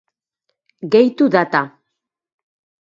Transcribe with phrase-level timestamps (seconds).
[0.95, 1.63] Gehitu data.